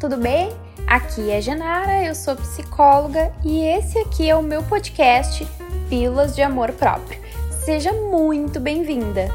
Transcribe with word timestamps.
tudo 0.00 0.16
bem? 0.16 0.48
Aqui 0.86 1.30
é 1.30 1.42
Genara, 1.42 2.02
eu 2.02 2.14
sou 2.14 2.34
psicóloga 2.34 3.30
e 3.44 3.60
esse 3.60 3.98
aqui 3.98 4.30
é 4.30 4.34
o 4.34 4.42
meu 4.42 4.62
podcast 4.62 5.46
Pílulas 5.90 6.34
de 6.34 6.40
Amor 6.40 6.72
Próprio. 6.72 7.20
Seja 7.50 7.92
muito 7.92 8.58
bem-vinda! 8.58 9.28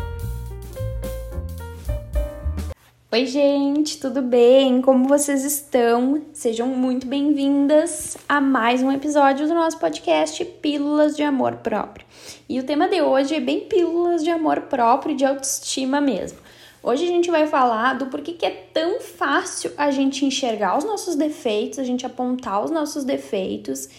Oi, 3.11 3.27
gente, 3.27 3.99
tudo 3.99 4.23
bem? 4.23 4.81
Como 4.81 5.07
vocês 5.07 5.45
estão? 5.45 6.23
Sejam 6.33 6.67
muito 6.67 7.05
bem-vindas 7.05 8.17
a 8.27 8.41
mais 8.41 8.81
um 8.81 8.91
episódio 8.91 9.47
do 9.47 9.53
nosso 9.53 9.77
podcast 9.77 10.43
Pílulas 10.43 11.15
de 11.15 11.21
Amor 11.21 11.57
Próprio. 11.57 12.07
E 12.49 12.59
o 12.59 12.63
tema 12.63 12.89
de 12.89 13.03
hoje 13.03 13.35
é 13.35 13.39
bem 13.39 13.61
pílulas 13.61 14.23
de 14.23 14.31
amor 14.31 14.61
próprio 14.61 15.13
e 15.13 15.15
de 15.15 15.25
autoestima 15.25 16.01
mesmo. 16.01 16.39
Hoje 16.87 17.03
a 17.03 17.07
gente 17.07 17.31
vai 17.31 17.47
falar 17.47 17.95
do 17.95 18.05
porquê 18.05 18.33
que 18.33 18.45
é 18.45 18.51
tão 18.71 19.01
fácil 19.01 19.71
a 19.75 19.89
gente 19.89 20.23
enxergar 20.23 20.77
os 20.77 20.83
nossos 20.83 21.15
defeitos, 21.15 21.79
a 21.79 21.83
gente 21.83 22.05
apontar 22.05 22.63
os 22.63 22.69
nossos 22.69 23.03
defeitos 23.03 23.89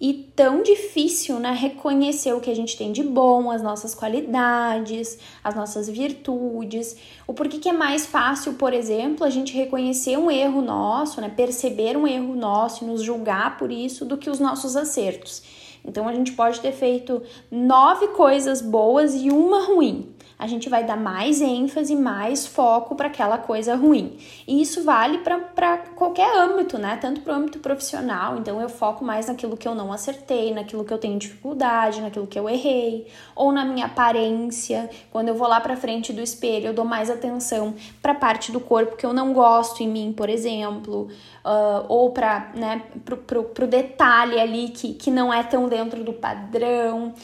e 0.00 0.30
tão 0.36 0.62
difícil, 0.62 1.40
né, 1.40 1.50
reconhecer 1.50 2.32
o 2.34 2.40
que 2.40 2.48
a 2.48 2.54
gente 2.54 2.78
tem 2.78 2.92
de 2.92 3.02
bom, 3.02 3.50
as 3.50 3.62
nossas 3.62 3.96
qualidades, 3.96 5.18
as 5.42 5.56
nossas 5.56 5.88
virtudes. 5.90 6.96
O 7.26 7.34
porquê 7.34 7.58
que 7.58 7.68
é 7.68 7.72
mais 7.72 8.06
fácil, 8.06 8.52
por 8.54 8.72
exemplo, 8.72 9.26
a 9.26 9.30
gente 9.30 9.52
reconhecer 9.52 10.16
um 10.16 10.30
erro 10.30 10.62
nosso, 10.62 11.20
né, 11.20 11.28
perceber 11.28 11.96
um 11.96 12.06
erro 12.06 12.36
nosso 12.36 12.84
e 12.84 12.86
nos 12.86 13.02
julgar 13.02 13.58
por 13.58 13.72
isso 13.72 14.04
do 14.04 14.16
que 14.16 14.30
os 14.30 14.38
nossos 14.38 14.76
acertos. 14.76 15.42
Então 15.84 16.06
a 16.06 16.14
gente 16.14 16.30
pode 16.30 16.60
ter 16.60 16.70
feito 16.70 17.20
nove 17.50 18.06
coisas 18.08 18.62
boas 18.62 19.16
e 19.16 19.30
uma 19.30 19.64
ruim 19.64 20.14
a 20.38 20.46
gente 20.46 20.68
vai 20.68 20.84
dar 20.84 20.96
mais 20.96 21.40
ênfase, 21.40 21.96
mais 21.96 22.46
foco 22.46 22.94
para 22.94 23.06
aquela 23.06 23.38
coisa 23.38 23.74
ruim. 23.74 24.18
E 24.46 24.60
isso 24.60 24.84
vale 24.84 25.18
para 25.18 25.78
qualquer 25.94 26.30
âmbito, 26.36 26.76
né? 26.76 26.98
Tanto 27.00 27.22
para 27.22 27.32
o 27.32 27.36
âmbito 27.36 27.58
profissional, 27.58 28.36
então 28.36 28.60
eu 28.60 28.68
foco 28.68 29.02
mais 29.02 29.28
naquilo 29.28 29.56
que 29.56 29.66
eu 29.66 29.74
não 29.74 29.92
acertei, 29.92 30.52
naquilo 30.52 30.84
que 30.84 30.92
eu 30.92 30.98
tenho 30.98 31.18
dificuldade, 31.18 32.02
naquilo 32.02 32.26
que 32.26 32.38
eu 32.38 32.48
errei, 32.48 33.06
ou 33.34 33.50
na 33.50 33.64
minha 33.64 33.86
aparência. 33.86 34.90
Quando 35.10 35.28
eu 35.28 35.34
vou 35.34 35.48
lá 35.48 35.58
para 35.58 35.76
frente 35.76 36.12
do 36.12 36.20
espelho, 36.20 36.66
eu 36.66 36.74
dou 36.74 36.84
mais 36.84 37.08
atenção 37.08 37.74
para 38.02 38.14
parte 38.14 38.52
do 38.52 38.60
corpo 38.60 38.96
que 38.96 39.06
eu 39.06 39.14
não 39.14 39.32
gosto 39.32 39.82
em 39.82 39.88
mim, 39.88 40.12
por 40.14 40.28
exemplo, 40.28 41.08
uh, 41.44 41.86
ou 41.88 42.10
para 42.10 42.50
né, 42.54 42.82
pro, 43.04 43.16
pro, 43.16 43.44
pro 43.44 43.66
detalhe 43.66 44.38
ali 44.38 44.68
que, 44.68 44.92
que 44.92 45.10
não 45.10 45.32
é 45.32 45.42
tão 45.42 45.66
dentro 45.66 46.04
do 46.04 46.12
padrão 46.12 47.14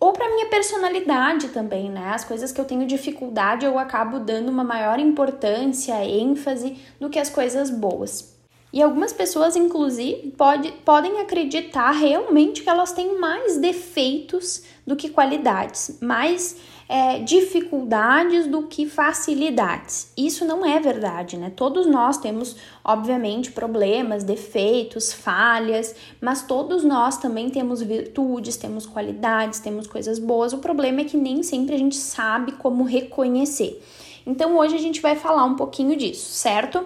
ou 0.00 0.14
para 0.14 0.30
minha 0.30 0.46
personalidade 0.46 1.50
também, 1.50 1.90
né? 1.90 2.12
As 2.14 2.24
coisas 2.24 2.50
que 2.50 2.60
eu 2.60 2.64
tenho 2.64 2.86
dificuldade 2.86 3.66
eu 3.66 3.78
acabo 3.78 4.18
dando 4.18 4.48
uma 4.48 4.64
maior 4.64 4.98
importância, 4.98 6.02
ênfase 6.02 6.78
do 6.98 7.10
que 7.10 7.18
as 7.18 7.28
coisas 7.28 7.68
boas. 7.68 8.40
E 8.72 8.80
algumas 8.80 9.12
pessoas, 9.12 9.56
inclusive, 9.56 10.32
pode, 10.38 10.70
podem 10.84 11.20
acreditar 11.20 11.90
realmente 11.90 12.62
que 12.62 12.70
elas 12.70 12.92
têm 12.92 13.18
mais 13.18 13.58
defeitos 13.58 14.62
do 14.86 14.94
que 14.96 15.10
qualidades, 15.10 15.98
mais 16.00 16.56
é, 16.90 17.20
dificuldades 17.20 18.48
do 18.48 18.64
que 18.64 18.84
facilidades. 18.84 20.12
Isso 20.16 20.44
não 20.44 20.66
é 20.66 20.80
verdade, 20.80 21.36
né? 21.36 21.48
Todos 21.54 21.86
nós 21.86 22.18
temos, 22.18 22.56
obviamente, 22.82 23.52
problemas, 23.52 24.24
defeitos, 24.24 25.12
falhas, 25.12 25.94
mas 26.20 26.42
todos 26.42 26.82
nós 26.82 27.16
também 27.16 27.48
temos 27.48 27.80
virtudes, 27.80 28.56
temos 28.56 28.86
qualidades, 28.86 29.60
temos 29.60 29.86
coisas 29.86 30.18
boas. 30.18 30.52
O 30.52 30.58
problema 30.58 31.02
é 31.02 31.04
que 31.04 31.16
nem 31.16 31.44
sempre 31.44 31.76
a 31.76 31.78
gente 31.78 31.94
sabe 31.94 32.52
como 32.52 32.82
reconhecer. 32.82 33.80
Então 34.26 34.58
hoje 34.58 34.74
a 34.74 34.80
gente 34.80 35.00
vai 35.00 35.14
falar 35.14 35.44
um 35.44 35.54
pouquinho 35.54 35.96
disso, 35.96 36.32
certo? 36.32 36.84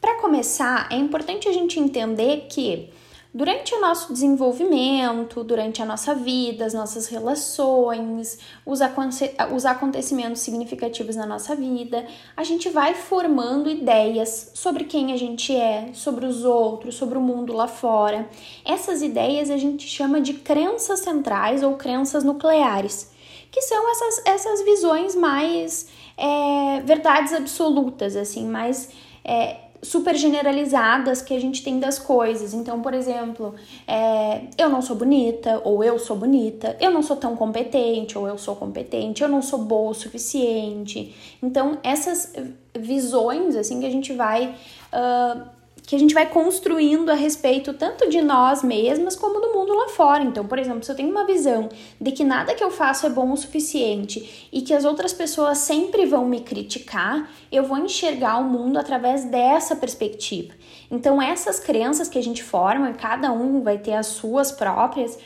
Para 0.00 0.14
começar, 0.22 0.88
é 0.90 0.96
importante 0.96 1.46
a 1.46 1.52
gente 1.52 1.78
entender 1.78 2.46
que 2.48 2.88
Durante 3.32 3.74
o 3.74 3.80
nosso 3.80 4.10
desenvolvimento, 4.10 5.44
durante 5.44 5.82
a 5.82 5.84
nossa 5.84 6.14
vida, 6.14 6.64
as 6.64 6.72
nossas 6.72 7.08
relações, 7.08 8.38
os, 8.64 8.80
aconte 8.80 9.30
os 9.54 9.66
acontecimentos 9.66 10.40
significativos 10.40 11.14
na 11.14 11.26
nossa 11.26 11.54
vida, 11.54 12.06
a 12.34 12.42
gente 12.42 12.70
vai 12.70 12.94
formando 12.94 13.68
ideias 13.68 14.50
sobre 14.54 14.84
quem 14.84 15.12
a 15.12 15.16
gente 15.18 15.54
é, 15.54 15.90
sobre 15.92 16.24
os 16.24 16.42
outros, 16.42 16.94
sobre 16.94 17.18
o 17.18 17.20
mundo 17.20 17.52
lá 17.52 17.68
fora. 17.68 18.26
Essas 18.64 19.02
ideias 19.02 19.50
a 19.50 19.58
gente 19.58 19.86
chama 19.86 20.22
de 20.22 20.32
crenças 20.32 21.00
centrais 21.00 21.62
ou 21.62 21.76
crenças 21.76 22.24
nucleares, 22.24 23.12
que 23.50 23.60
são 23.60 23.90
essas, 23.90 24.22
essas 24.24 24.64
visões 24.64 25.14
mais 25.14 25.86
é, 26.16 26.80
verdades 26.80 27.34
absolutas, 27.34 28.16
assim, 28.16 28.48
mais. 28.48 28.88
É, 29.22 29.67
super 29.82 30.14
generalizadas 30.16 31.22
que 31.22 31.34
a 31.34 31.40
gente 31.40 31.62
tem 31.62 31.78
das 31.78 31.98
coisas. 31.98 32.52
Então, 32.52 32.80
por 32.80 32.94
exemplo, 32.94 33.54
é, 33.86 34.42
eu 34.56 34.68
não 34.68 34.82
sou 34.82 34.96
bonita, 34.96 35.60
ou 35.64 35.84
eu 35.84 35.98
sou 35.98 36.16
bonita, 36.16 36.76
eu 36.80 36.90
não 36.90 37.02
sou 37.02 37.16
tão 37.16 37.36
competente, 37.36 38.18
ou 38.18 38.26
eu 38.26 38.36
sou 38.38 38.56
competente, 38.56 39.22
eu 39.22 39.28
não 39.28 39.42
sou 39.42 39.60
boa 39.60 39.90
o 39.90 39.94
suficiente. 39.94 41.14
Então, 41.42 41.78
essas 41.82 42.32
visões, 42.76 43.56
assim, 43.56 43.80
que 43.80 43.86
a 43.86 43.90
gente 43.90 44.12
vai. 44.12 44.54
Uh, 44.92 45.57
que 45.88 45.96
a 45.96 45.98
gente 45.98 46.12
vai 46.12 46.26
construindo 46.26 47.08
a 47.08 47.14
respeito 47.14 47.72
tanto 47.72 48.10
de 48.10 48.20
nós 48.20 48.62
mesmas 48.62 49.16
como 49.16 49.40
do 49.40 49.54
mundo 49.54 49.72
lá 49.72 49.88
fora. 49.88 50.22
Então, 50.22 50.46
por 50.46 50.58
exemplo, 50.58 50.84
se 50.84 50.92
eu 50.92 50.94
tenho 50.94 51.08
uma 51.10 51.24
visão 51.24 51.70
de 51.98 52.12
que 52.12 52.22
nada 52.24 52.54
que 52.54 52.62
eu 52.62 52.70
faço 52.70 53.06
é 53.06 53.08
bom 53.08 53.32
o 53.32 53.36
suficiente 53.38 54.50
e 54.52 54.60
que 54.60 54.74
as 54.74 54.84
outras 54.84 55.14
pessoas 55.14 55.56
sempre 55.56 56.04
vão 56.04 56.26
me 56.26 56.40
criticar, 56.40 57.30
eu 57.50 57.64
vou 57.64 57.78
enxergar 57.78 58.36
o 58.36 58.44
mundo 58.44 58.78
através 58.78 59.24
dessa 59.24 59.74
perspectiva. 59.74 60.52
Então, 60.90 61.22
essas 61.22 61.58
crenças 61.58 62.06
que 62.06 62.18
a 62.18 62.22
gente 62.22 62.44
forma, 62.44 62.92
cada 62.92 63.32
um 63.32 63.62
vai 63.62 63.78
ter 63.78 63.94
as 63.94 64.08
suas 64.08 64.52
próprias, 64.52 65.18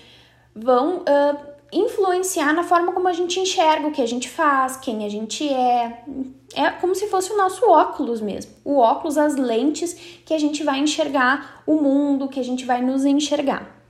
vão 0.54 0.98
uh, 0.98 1.51
influenciar 1.72 2.52
na 2.52 2.62
forma 2.62 2.92
como 2.92 3.08
a 3.08 3.12
gente 3.12 3.40
enxerga 3.40 3.88
o 3.88 3.92
que 3.92 4.02
a 4.02 4.06
gente 4.06 4.28
faz, 4.28 4.76
quem 4.76 5.04
a 5.04 5.08
gente 5.08 5.48
é. 5.48 6.04
É 6.54 6.70
como 6.72 6.94
se 6.94 7.06
fosse 7.06 7.32
o 7.32 7.36
nosso 7.36 7.66
óculos 7.66 8.20
mesmo. 8.20 8.52
O 8.62 8.76
óculos, 8.76 9.16
as 9.16 9.36
lentes 9.36 9.94
que 10.26 10.34
a 10.34 10.38
gente 10.38 10.62
vai 10.62 10.80
enxergar 10.80 11.62
o 11.66 11.76
mundo, 11.76 12.28
que 12.28 12.38
a 12.38 12.44
gente 12.44 12.66
vai 12.66 12.82
nos 12.82 13.06
enxergar. 13.06 13.82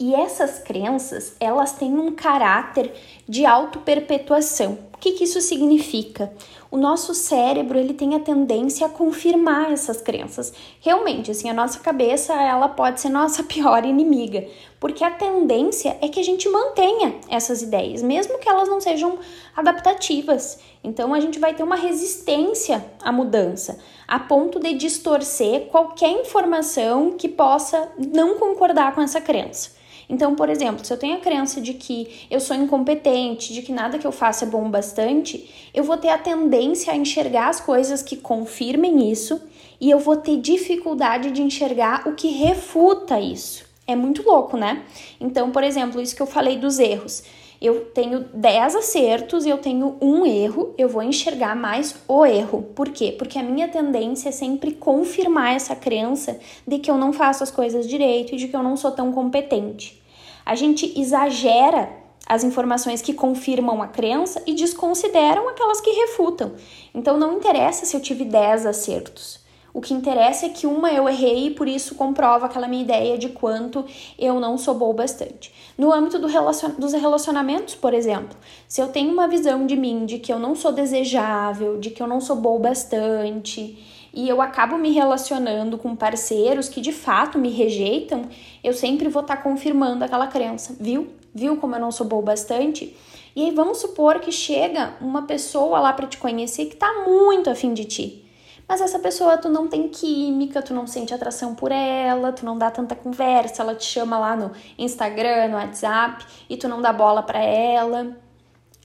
E 0.00 0.12
essas 0.12 0.58
crenças, 0.58 1.36
elas 1.38 1.74
têm 1.74 1.96
um 1.96 2.10
caráter 2.12 2.92
de 3.28 3.46
auto-perpetuação. 3.46 4.91
Que, 5.02 5.10
que 5.10 5.24
isso 5.24 5.40
significa? 5.40 6.32
O 6.70 6.76
nosso 6.76 7.12
cérebro, 7.12 7.76
ele 7.76 7.92
tem 7.92 8.14
a 8.14 8.20
tendência 8.20 8.86
a 8.86 8.88
confirmar 8.88 9.72
essas 9.72 10.00
crenças. 10.00 10.52
Realmente, 10.80 11.28
assim, 11.28 11.50
a 11.50 11.52
nossa 11.52 11.80
cabeça, 11.80 12.32
ela 12.34 12.68
pode 12.68 13.00
ser 13.00 13.08
nossa 13.08 13.42
pior 13.42 13.84
inimiga, 13.84 14.46
porque 14.78 15.02
a 15.02 15.10
tendência 15.10 15.98
é 16.00 16.06
que 16.06 16.20
a 16.20 16.22
gente 16.22 16.48
mantenha 16.48 17.16
essas 17.28 17.62
ideias, 17.62 18.00
mesmo 18.00 18.38
que 18.38 18.48
elas 18.48 18.68
não 18.68 18.80
sejam 18.80 19.18
adaptativas. 19.56 20.60
Então, 20.84 21.12
a 21.12 21.18
gente 21.18 21.40
vai 21.40 21.52
ter 21.52 21.64
uma 21.64 21.74
resistência 21.74 22.84
à 23.02 23.10
mudança, 23.10 23.80
a 24.06 24.20
ponto 24.20 24.60
de 24.60 24.72
distorcer 24.74 25.62
qualquer 25.62 26.12
informação 26.12 27.16
que 27.18 27.28
possa 27.28 27.90
não 27.98 28.38
concordar 28.38 28.94
com 28.94 29.00
essa 29.00 29.20
crença. 29.20 29.81
Então, 30.08 30.34
por 30.34 30.48
exemplo, 30.48 30.84
se 30.84 30.92
eu 30.92 30.98
tenho 30.98 31.16
a 31.16 31.20
crença 31.20 31.60
de 31.60 31.74
que 31.74 32.26
eu 32.30 32.40
sou 32.40 32.56
incompetente, 32.56 33.52
de 33.52 33.62
que 33.62 33.72
nada 33.72 33.98
que 33.98 34.06
eu 34.06 34.12
faço 34.12 34.44
é 34.44 34.46
bom 34.46 34.70
bastante, 34.70 35.48
eu 35.72 35.84
vou 35.84 35.96
ter 35.96 36.08
a 36.08 36.18
tendência 36.18 36.92
a 36.92 36.96
enxergar 36.96 37.48
as 37.48 37.60
coisas 37.60 38.02
que 38.02 38.16
confirmem 38.16 39.10
isso 39.10 39.40
e 39.80 39.90
eu 39.90 39.98
vou 39.98 40.16
ter 40.16 40.36
dificuldade 40.36 41.30
de 41.30 41.42
enxergar 41.42 42.06
o 42.06 42.14
que 42.14 42.28
refuta 42.28 43.18
isso. 43.18 43.64
É 43.86 43.96
muito 43.96 44.22
louco, 44.22 44.56
né? 44.56 44.84
Então, 45.20 45.50
por 45.50 45.64
exemplo, 45.64 46.00
isso 46.00 46.14
que 46.14 46.22
eu 46.22 46.26
falei 46.26 46.56
dos 46.56 46.78
erros. 46.78 47.24
Eu 47.62 47.84
tenho 47.86 48.24
10 48.34 48.74
acertos 48.76 49.46
e 49.46 49.50
eu 49.50 49.58
tenho 49.58 49.96
um 50.00 50.26
erro, 50.26 50.74
eu 50.76 50.88
vou 50.88 51.02
enxergar 51.02 51.54
mais 51.54 51.94
o 52.08 52.26
erro. 52.26 52.62
Por 52.74 52.88
quê? 52.88 53.14
Porque 53.16 53.38
a 53.38 53.42
minha 53.42 53.68
tendência 53.68 54.30
é 54.30 54.32
sempre 54.32 54.72
confirmar 54.72 55.54
essa 55.54 55.76
crença 55.76 56.38
de 56.66 56.78
que 56.78 56.90
eu 56.90 56.98
não 56.98 57.12
faço 57.12 57.42
as 57.42 57.50
coisas 57.50 57.88
direito 57.88 58.34
e 58.34 58.36
de 58.36 58.48
que 58.48 58.56
eu 58.56 58.62
não 58.62 58.76
sou 58.76 58.90
tão 58.90 59.12
competente 59.12 60.02
a 60.44 60.54
gente 60.54 60.98
exagera 60.98 61.90
as 62.26 62.44
informações 62.44 63.02
que 63.02 63.12
confirmam 63.12 63.82
a 63.82 63.88
crença 63.88 64.42
e 64.46 64.54
desconsideram 64.54 65.48
aquelas 65.48 65.80
que 65.80 65.90
refutam. 65.90 66.52
Então 66.94 67.18
não 67.18 67.36
interessa 67.36 67.84
se 67.84 67.96
eu 67.96 68.00
tive 68.00 68.24
10 68.24 68.66
acertos. 68.66 69.41
O 69.74 69.80
que 69.80 69.94
interessa 69.94 70.46
é 70.46 70.48
que 70.50 70.66
uma 70.66 70.92
eu 70.92 71.08
errei 71.08 71.46
e 71.46 71.50
por 71.50 71.66
isso 71.66 71.94
comprova 71.94 72.44
aquela 72.44 72.68
minha 72.68 72.82
ideia 72.82 73.16
de 73.16 73.30
quanto 73.30 73.84
eu 74.18 74.38
não 74.38 74.58
sou 74.58 74.74
boa 74.74 74.92
bastante. 74.92 75.52
No 75.78 75.90
âmbito 75.90 76.18
do 76.18 76.26
relacion... 76.26 76.72
dos 76.78 76.92
relacionamentos, 76.92 77.74
por 77.74 77.94
exemplo, 77.94 78.36
se 78.68 78.82
eu 78.82 78.88
tenho 78.88 79.10
uma 79.10 79.26
visão 79.26 79.66
de 79.66 79.74
mim 79.74 80.04
de 80.04 80.18
que 80.18 80.30
eu 80.30 80.38
não 80.38 80.54
sou 80.54 80.72
desejável, 80.72 81.78
de 81.78 81.88
que 81.88 82.02
eu 82.02 82.06
não 82.06 82.20
sou 82.20 82.36
boa 82.36 82.58
bastante, 82.58 83.78
e 84.12 84.28
eu 84.28 84.42
acabo 84.42 84.76
me 84.76 84.90
relacionando 84.90 85.78
com 85.78 85.96
parceiros 85.96 86.68
que 86.68 86.82
de 86.82 86.92
fato 86.92 87.38
me 87.38 87.48
rejeitam, 87.48 88.28
eu 88.62 88.74
sempre 88.74 89.08
vou 89.08 89.22
estar 89.22 89.36
tá 89.36 89.42
confirmando 89.42 90.04
aquela 90.04 90.26
crença, 90.26 90.76
viu? 90.78 91.08
Viu 91.34 91.56
como 91.56 91.74
eu 91.74 91.80
não 91.80 91.90
sou 91.90 92.06
boa 92.06 92.22
bastante? 92.22 92.94
E 93.34 93.46
aí 93.46 93.50
vamos 93.50 93.78
supor 93.78 94.20
que 94.20 94.30
chega 94.30 94.94
uma 95.00 95.22
pessoa 95.22 95.80
lá 95.80 95.94
para 95.94 96.06
te 96.06 96.18
conhecer 96.18 96.66
que 96.66 96.76
tá 96.76 97.04
muito 97.06 97.48
afim 97.48 97.72
de 97.72 97.86
ti. 97.86 98.21
Mas 98.68 98.80
essa 98.80 98.98
pessoa 98.98 99.38
tu 99.38 99.48
não 99.48 99.68
tem 99.68 99.88
química, 99.88 100.62
tu 100.62 100.74
não 100.74 100.86
sente 100.86 101.12
atração 101.12 101.54
por 101.54 101.72
ela, 101.72 102.32
tu 102.32 102.44
não 102.44 102.56
dá 102.56 102.70
tanta 102.70 102.94
conversa, 102.94 103.62
ela 103.62 103.74
te 103.74 103.84
chama 103.84 104.18
lá 104.18 104.36
no 104.36 104.52
Instagram, 104.78 105.48
no 105.48 105.56
WhatsApp 105.56 106.24
e 106.48 106.56
tu 106.56 106.68
não 106.68 106.80
dá 106.80 106.92
bola 106.92 107.22
para 107.22 107.40
ela. 107.40 108.16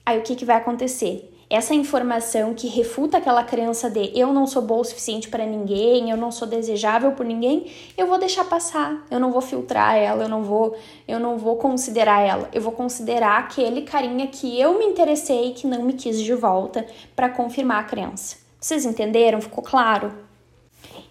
Aí 0.06 0.20
o 0.20 0.24
que 0.24 0.36
que 0.36 0.46
vai 0.46 0.58
acontecer? 0.58 1.34
essa 1.50 1.74
informação 1.74 2.54
que 2.54 2.68
refuta 2.68 3.18
aquela 3.18 3.44
crença 3.44 3.90
de 3.90 4.12
eu 4.14 4.34
não 4.34 4.46
sou 4.46 4.62
boa 4.62 4.82
o 4.82 4.84
suficiente 4.84 5.30
para 5.30 5.46
ninguém, 5.46 6.10
eu 6.10 6.18
não 6.18 6.30
sou 6.30 6.48
desejável 6.48 7.14
por 7.14 7.26
ninguém, 7.26 7.72
eu 7.98 8.06
vou 8.06 8.18
deixar 8.18 8.44
passar. 8.44 9.06
Eu 9.10 9.20
não 9.20 9.32
vou 9.32 9.42
filtrar 9.42 9.96
ela, 9.96 10.24
eu 10.24 10.30
não 10.30 10.44
vou, 10.44 10.76
eu 11.08 11.20
não 11.20 11.38
vou 11.38 11.56
considerar 11.56 12.22
ela. 12.22 12.50
Eu 12.52 12.62
vou 12.62 12.74
considerar 12.74 13.40
aquele 13.40 13.84
carinha 13.84 14.28
que 14.28 14.60
eu 14.60 14.78
me 14.78 14.86
interessei 14.86 15.54
que 15.54 15.66
não 15.66 15.84
me 15.84 15.94
quis 15.94 16.22
de 16.22 16.34
volta 16.34 16.86
para 17.16 17.30
confirmar 17.30 17.80
a 17.80 17.84
crença. 17.84 18.47
Vocês 18.60 18.86
entenderam? 18.86 19.42
Ficou 19.42 19.64
claro? 19.64 20.12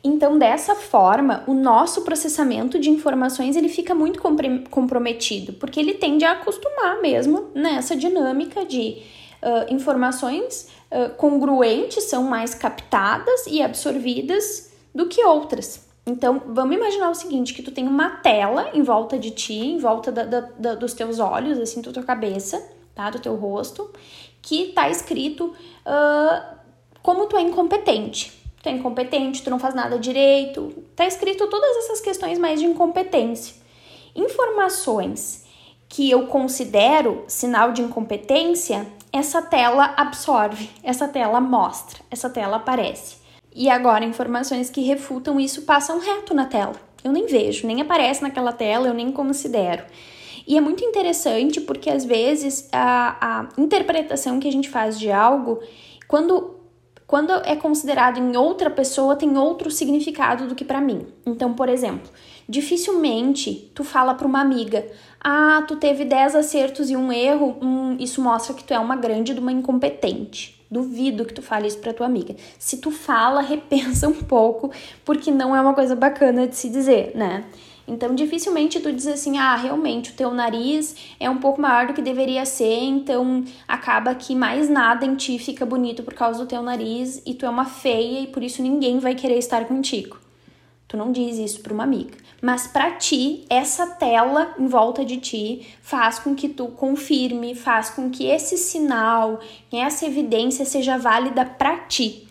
Então, 0.02 0.38
dessa 0.38 0.74
forma, 0.74 1.42
o 1.46 1.54
nosso 1.54 2.02
processamento 2.02 2.78
de 2.78 2.90
informações 2.90 3.56
ele 3.56 3.68
fica 3.68 3.94
muito 3.94 4.20
comprometido, 4.70 5.52
porque 5.54 5.80
ele 5.80 5.94
tende 5.94 6.24
a 6.24 6.32
acostumar 6.32 7.00
mesmo 7.00 7.50
nessa 7.54 7.96
dinâmica 7.96 8.64
de 8.64 9.02
uh, 9.42 9.72
informações 9.72 10.68
uh, 10.90 11.14
congruentes 11.16 12.04
são 12.04 12.22
mais 12.22 12.54
captadas 12.54 13.46
e 13.48 13.62
absorvidas 13.62 14.72
do 14.94 15.06
que 15.06 15.24
outras. 15.24 15.86
Então, 16.06 16.40
vamos 16.46 16.76
imaginar 16.76 17.10
o 17.10 17.14
seguinte, 17.14 17.52
que 17.52 17.62
tu 17.62 17.72
tem 17.72 17.88
uma 17.88 18.10
tela 18.10 18.70
em 18.72 18.82
volta 18.82 19.18
de 19.18 19.32
ti, 19.32 19.54
em 19.54 19.78
volta 19.78 20.12
da, 20.12 20.24
da, 20.24 20.40
da, 20.40 20.74
dos 20.76 20.94
teus 20.94 21.18
olhos, 21.18 21.58
assim, 21.58 21.82
da 21.82 21.90
tua 21.90 22.04
cabeça, 22.04 22.64
tá? 22.94 23.10
Do 23.10 23.18
teu 23.18 23.34
rosto, 23.34 23.90
que 24.40 24.66
tá 24.68 24.88
escrito 24.88 25.46
uh, 25.46 26.55
como 27.06 27.26
tu 27.26 27.36
é 27.36 27.40
incompetente. 27.40 28.32
Tu 28.60 28.68
é 28.68 28.72
incompetente, 28.72 29.40
tu 29.40 29.48
não 29.48 29.60
faz 29.60 29.76
nada 29.76 29.96
direito. 29.96 30.74
Tá 30.96 31.06
escrito 31.06 31.46
todas 31.46 31.76
essas 31.76 32.00
questões 32.00 32.36
mais 32.36 32.58
de 32.58 32.66
incompetência. 32.66 33.54
Informações 34.12 35.46
que 35.88 36.10
eu 36.10 36.26
considero 36.26 37.22
sinal 37.28 37.70
de 37.70 37.80
incompetência 37.80 38.88
essa 39.12 39.40
tela 39.40 39.94
absorve, 39.96 40.68
essa 40.82 41.06
tela 41.06 41.40
mostra, 41.40 42.00
essa 42.10 42.28
tela 42.28 42.56
aparece. 42.56 43.18
E 43.54 43.70
agora 43.70 44.04
informações 44.04 44.68
que 44.68 44.80
refutam 44.80 45.38
isso 45.38 45.62
passam 45.62 46.00
reto 46.00 46.34
na 46.34 46.46
tela. 46.46 46.74
Eu 47.04 47.12
nem 47.12 47.26
vejo, 47.26 47.68
nem 47.68 47.80
aparece 47.80 48.20
naquela 48.20 48.52
tela, 48.52 48.88
eu 48.88 48.94
nem 48.94 49.12
considero. 49.12 49.84
E 50.44 50.58
é 50.58 50.60
muito 50.60 50.84
interessante 50.84 51.60
porque 51.60 51.88
às 51.88 52.04
vezes 52.04 52.68
a, 52.72 53.16
a 53.20 53.48
interpretação 53.56 54.40
que 54.40 54.48
a 54.48 54.52
gente 54.52 54.68
faz 54.68 54.98
de 54.98 55.08
algo, 55.12 55.60
quando 56.08 56.55
quando 57.06 57.32
é 57.44 57.54
considerado 57.54 58.18
em 58.18 58.36
outra 58.36 58.68
pessoa, 58.68 59.14
tem 59.14 59.38
outro 59.38 59.70
significado 59.70 60.48
do 60.48 60.54
que 60.54 60.64
para 60.64 60.80
mim. 60.80 61.06
Então, 61.24 61.54
por 61.54 61.68
exemplo, 61.68 62.10
dificilmente 62.48 63.70
tu 63.74 63.84
fala 63.84 64.14
para 64.14 64.26
uma 64.26 64.40
amiga: 64.40 64.84
"Ah, 65.20 65.64
tu 65.68 65.76
teve 65.76 66.04
10 66.04 66.34
acertos 66.34 66.90
e 66.90 66.96
um 66.96 67.12
erro". 67.12 67.56
Hum, 67.62 67.96
isso 68.00 68.20
mostra 68.20 68.54
que 68.54 68.64
tu 68.64 68.74
é 68.74 68.78
uma 68.78 68.96
grande 68.96 69.34
de 69.34 69.40
uma 69.40 69.52
incompetente. 69.52 70.56
Duvido 70.68 71.24
que 71.24 71.32
tu 71.32 71.42
fale 71.42 71.68
isso 71.68 71.78
para 71.78 71.94
tua 71.94 72.06
amiga. 72.06 72.34
Se 72.58 72.78
tu 72.78 72.90
fala, 72.90 73.40
repensa 73.42 74.08
um 74.08 74.24
pouco, 74.24 74.72
porque 75.04 75.30
não 75.30 75.54
é 75.54 75.60
uma 75.60 75.74
coisa 75.74 75.94
bacana 75.94 76.48
de 76.48 76.56
se 76.56 76.68
dizer, 76.68 77.12
né? 77.14 77.44
Então, 77.88 78.14
dificilmente 78.14 78.80
tu 78.80 78.92
diz 78.92 79.06
assim, 79.06 79.38
ah, 79.38 79.54
realmente 79.54 80.10
o 80.10 80.14
teu 80.14 80.32
nariz 80.32 80.96
é 81.20 81.30
um 81.30 81.38
pouco 81.38 81.60
maior 81.60 81.86
do 81.86 81.94
que 81.94 82.02
deveria 82.02 82.44
ser, 82.44 82.82
então 82.82 83.44
acaba 83.68 84.14
que 84.14 84.34
mais 84.34 84.68
nada 84.68 85.06
em 85.06 85.14
ti 85.14 85.38
fica 85.38 85.64
bonito 85.64 86.02
por 86.02 86.14
causa 86.14 86.40
do 86.40 86.48
teu 86.48 86.62
nariz 86.62 87.22
e 87.24 87.32
tu 87.32 87.46
é 87.46 87.48
uma 87.48 87.64
feia 87.64 88.20
e 88.20 88.26
por 88.26 88.42
isso 88.42 88.60
ninguém 88.60 88.98
vai 88.98 89.14
querer 89.14 89.38
estar 89.38 89.64
contigo. 89.66 90.18
Tu 90.88 90.96
não 90.96 91.10
diz 91.10 91.38
isso 91.38 91.60
para 91.60 91.72
uma 91.72 91.82
amiga. 91.82 92.16
Mas 92.40 92.66
para 92.66 92.92
ti, 92.92 93.44
essa 93.48 93.86
tela 93.86 94.54
em 94.58 94.66
volta 94.66 95.04
de 95.04 95.16
ti 95.16 95.66
faz 95.80 96.18
com 96.18 96.34
que 96.34 96.48
tu 96.48 96.66
confirme, 96.68 97.54
faz 97.54 97.90
com 97.90 98.10
que 98.10 98.26
esse 98.26 98.56
sinal, 98.56 99.40
essa 99.72 100.06
evidência 100.06 100.64
seja 100.64 100.98
válida 100.98 101.44
para 101.44 101.78
ti. 101.78 102.25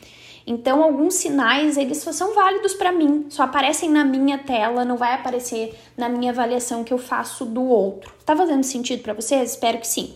Então, 0.48 0.84
alguns 0.84 1.16
sinais, 1.16 1.76
eles 1.76 1.98
só 1.98 2.12
são 2.12 2.36
válidos 2.36 2.76
para 2.76 2.92
mim, 2.92 3.26
só 3.30 3.44
aparecem 3.44 3.90
na 3.90 4.06
minha 4.06 4.38
tela, 4.38 4.86
não 4.86 4.96
vai 4.96 5.14
aparecer 5.14 5.76
na 5.98 6.08
minha 6.08 6.32
avaliação 6.32 6.84
que 6.84 6.94
eu 6.94 7.00
faço 7.00 7.46
do 7.46 7.64
outro. 7.64 8.14
Tá 8.24 8.36
fazendo 8.36 8.64
sentido 8.64 9.02
para 9.02 9.14
vocês? 9.14 9.52
Espero 9.52 9.80
que 9.80 9.88
sim. 9.88 10.14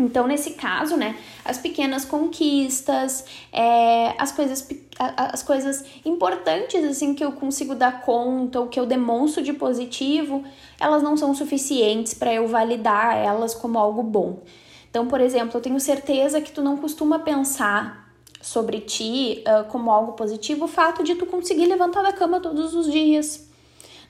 Então, 0.00 0.26
nesse 0.26 0.52
caso, 0.52 0.96
né, 0.96 1.14
as 1.44 1.58
pequenas 1.58 2.04
conquistas, 2.04 3.24
é, 3.52 4.14
as, 4.18 4.32
coisas, 4.32 4.66
as 4.98 5.42
coisas 5.42 5.84
importantes, 6.04 6.82
assim, 6.84 7.14
que 7.14 7.24
eu 7.24 7.32
consigo 7.32 7.74
dar 7.74 8.00
conta, 8.00 8.58
ou 8.58 8.66
que 8.66 8.80
eu 8.80 8.86
demonstro 8.86 9.42
de 9.42 9.52
positivo, 9.52 10.42
elas 10.80 11.02
não 11.02 11.16
são 11.16 11.34
suficientes 11.34 12.14
para 12.14 12.32
eu 12.32 12.48
validar 12.48 13.16
elas 13.16 13.54
como 13.54 13.78
algo 13.78 14.02
bom. 14.02 14.40
Então, 14.88 15.06
por 15.06 15.20
exemplo, 15.20 15.58
eu 15.58 15.60
tenho 15.60 15.78
certeza 15.78 16.40
que 16.40 16.50
tu 16.50 16.62
não 16.62 16.78
costuma 16.78 17.20
pensar 17.20 18.09
sobre 18.40 18.80
ti 18.80 19.44
uh, 19.46 19.68
como 19.70 19.90
algo 19.90 20.12
positivo 20.12 20.64
o 20.64 20.68
fato 20.68 21.02
de 21.02 21.14
tu 21.14 21.26
conseguir 21.26 21.66
levantar 21.66 22.02
da 22.02 22.12
cama 22.12 22.40
todos 22.40 22.74
os 22.74 22.90
dias, 22.90 23.48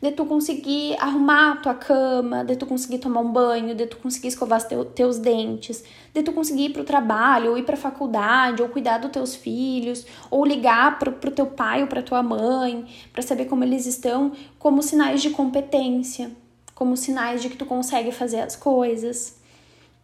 de 0.00 0.12
tu 0.12 0.25
conseguir 0.25 0.97
arrumar 0.99 1.53
a 1.53 1.56
tua 1.56 1.75
cama, 1.75 2.43
de 2.44 2.56
tu 2.56 2.65
conseguir 2.65 2.99
tomar 2.99 3.21
um 3.21 3.31
banho, 3.31 3.75
de 3.75 3.87
tu 3.87 3.99
conseguir 3.99 4.29
escovar 4.29 4.67
teu, 4.67 4.85
teus 4.85 5.19
dentes, 5.19 5.85
de 6.15 6.23
tu 6.23 6.32
conseguir 6.32 6.67
ir 6.67 6.73
pro 6.73 6.85
trabalho, 6.85 7.50
ou 7.50 7.59
ir 7.59 7.65
pra 7.65 7.77
faculdade, 7.77 8.62
ou 8.62 8.69
cuidar 8.69 8.99
dos 8.99 9.11
teus 9.11 9.35
filhos, 9.35 10.06
ou 10.31 10.44
ligar 10.44 10.99
pro, 10.99 11.12
pro 11.12 11.31
teu 11.31 11.47
pai 11.47 11.83
ou 11.83 11.88
pra 11.88 12.03
tua 12.03 12.23
mãe, 12.23 12.87
para 13.12 13.23
saber 13.23 13.44
como 13.44 13.62
eles 13.62 13.85
estão, 13.85 14.33
como 14.59 14.83
sinais 14.83 15.21
de 15.21 15.31
competência, 15.31 16.31
como 16.75 16.97
sinais 16.97 17.43
de 17.43 17.50
que 17.50 17.56
tu 17.59 17.67
consegue 17.67 18.11
fazer 18.11 18.41
as 18.41 18.56
coisas. 18.56 19.39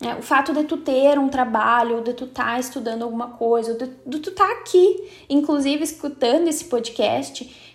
É, 0.01 0.15
o 0.15 0.23
fato 0.23 0.53
de 0.53 0.65
tu 0.65 0.77
ter 0.77 1.19
um 1.19 1.29
trabalho, 1.29 2.03
de 2.03 2.13
tu 2.13 2.25
estar 2.25 2.45
tá 2.45 2.61
estudando 2.61 3.03
alguma 3.03 3.29
coisa, 3.29 3.75
de, 3.75 3.91
de 4.07 4.19
tu 4.19 4.31
estar 4.31 4.47
tá 4.47 4.53
aqui, 4.53 5.09
inclusive 5.29 5.83
escutando 5.83 6.49
esse 6.49 6.67
podcast, 6.67 7.75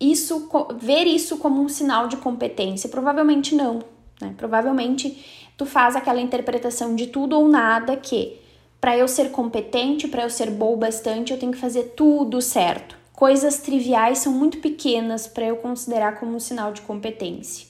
isso 0.00 0.48
ver 0.78 1.04
isso 1.04 1.36
como 1.36 1.60
um 1.62 1.68
sinal 1.68 2.08
de 2.08 2.16
competência, 2.16 2.88
provavelmente 2.88 3.54
não, 3.54 3.80
né? 4.20 4.34
Provavelmente 4.36 5.52
tu 5.56 5.66
faz 5.66 5.94
aquela 5.94 6.20
interpretação 6.20 6.94
de 6.94 7.08
tudo 7.08 7.36
ou 7.36 7.48
nada 7.48 7.96
que 7.96 8.38
para 8.80 8.96
eu 8.96 9.08
ser 9.08 9.30
competente, 9.30 10.08
para 10.08 10.22
eu 10.22 10.30
ser 10.30 10.50
boa 10.50 10.76
bastante, 10.76 11.32
eu 11.32 11.38
tenho 11.38 11.52
que 11.52 11.58
fazer 11.58 11.94
tudo 11.96 12.40
certo. 12.40 12.96
Coisas 13.12 13.58
triviais 13.58 14.18
são 14.18 14.32
muito 14.32 14.58
pequenas 14.58 15.26
para 15.26 15.46
eu 15.46 15.56
considerar 15.56 16.20
como 16.20 16.36
um 16.36 16.40
sinal 16.40 16.72
de 16.72 16.80
competência. 16.82 17.66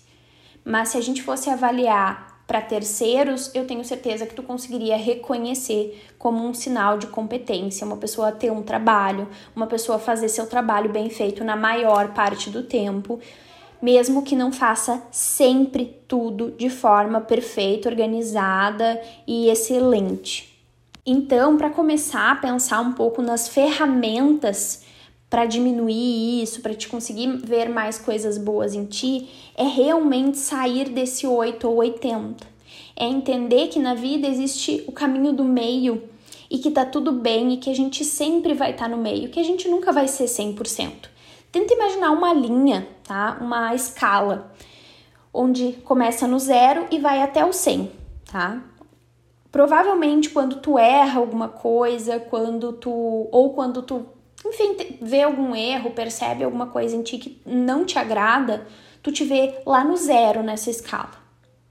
Mas 0.63 0.91
se 0.91 0.99
a 0.99 1.01
gente 1.01 1.23
fosse 1.23 1.49
avaliar 1.49 2.38
para 2.49 2.63
terceiros, 2.63 3.51
eu 3.55 3.67
tenho 3.67 3.85
certeza 3.85 4.25
que 4.25 4.35
tu 4.35 4.43
conseguiria 4.43 4.97
reconhecer 4.97 6.03
como 6.19 6.43
um 6.43 6.55
sinal 6.55 6.97
de 6.97 7.07
competência, 7.07 7.87
uma 7.87 7.99
pessoa 7.99 8.33
ter 8.33 8.51
um 8.51 8.63
trabalho, 8.63 9.29
uma 9.55 9.67
pessoa 9.67 9.99
fazer 9.99 10.31
seu 10.31 10.47
trabalho 10.47 10.91
bem 10.91 11.11
feito 11.11 11.45
na 11.45 11.55
maior 11.55 12.15
parte 12.15 12.49
do 12.49 12.63
tempo, 12.63 13.21
mesmo 13.83 14.23
que 14.23 14.35
não 14.35 14.51
faça 14.51 15.03
sempre 15.11 16.01
tudo 16.09 16.51
de 16.53 16.71
forma 16.71 17.21
perfeita, 17.21 17.91
organizada 17.91 18.99
e 19.27 19.51
excelente. 19.51 20.59
Então, 21.05 21.59
para 21.59 21.69
começar 21.69 22.31
a 22.33 22.37
pensar 22.37 22.81
um 22.81 22.95
pouco 22.95 23.21
nas 23.21 23.47
ferramentas 23.47 24.88
para 25.31 25.45
diminuir 25.45 26.43
isso, 26.43 26.61
para 26.61 26.75
te 26.75 26.89
conseguir 26.89 27.29
ver 27.39 27.69
mais 27.69 27.99
coisas 27.99 28.39
boas 28.39 28.75
em 28.75 28.87
ti, 28.87 29.29
é 29.57 29.65
realmente 29.65 30.39
sair 30.39 30.89
desse 30.89 31.27
8 31.27 31.69
ou 31.69 31.77
80. 31.77 32.47
É 32.97 33.05
entender 33.05 33.69
que 33.69 33.79
na 33.79 33.95
vida 33.95 34.27
existe 34.27 34.85
o 34.87 34.93
caminho 34.93 35.33
do 35.33 35.45
meio 35.45 36.03
e 36.51 36.59
que 36.59 36.71
tá 36.71 36.85
tudo 36.85 37.13
bem 37.13 37.53
e 37.53 37.57
que 37.59 37.71
a 37.71 37.75
gente 37.75 38.05
sempre 38.05 38.55
vai 38.55 38.71
estar 38.71 38.89
tá 38.89 38.91
no 38.91 38.97
meio, 38.97 39.29
que 39.29 39.39
a 39.39 39.45
gente 39.45 39.69
nunca 39.69 39.93
vai 39.93 40.09
ser 40.09 40.25
100%. 40.25 41.09
Tenta 41.53 41.75
imaginar 41.75 42.11
uma 42.11 42.33
linha, 42.33 42.89
tá? 43.05 43.39
Uma 43.41 43.75
escala 43.75 44.53
onde 45.33 45.73
começa 45.85 46.27
no 46.27 46.39
zero 46.39 46.87
e 46.91 46.99
vai 46.99 47.23
até 47.23 47.45
o 47.45 47.53
100, 47.53 47.91
tá? 48.31 48.63
Provavelmente 49.53 50.31
quando 50.31 50.57
tu 50.57 50.79
erra 50.79 51.21
alguma 51.21 51.49
coisa, 51.49 52.19
quando 52.19 52.73
tu 52.73 53.29
ou 53.31 53.55
quando 53.55 53.83
tu 53.83 54.07
enfim, 54.49 54.99
vê 55.01 55.23
algum 55.23 55.55
erro, 55.55 55.91
percebe 55.91 56.45
alguma 56.45 56.67
coisa 56.67 56.97
em 56.97 57.03
ti 57.03 57.19
que 57.19 57.41
não 57.47 57.85
te 57.85 57.99
agrada, 57.99 58.67
tu 59.03 59.13
te 59.13 59.25
vê 59.25 59.61
lá 59.67 59.85
no 59.85 59.97
zero 59.97 60.43
nessa 60.43 60.71
escala. 60.71 61.13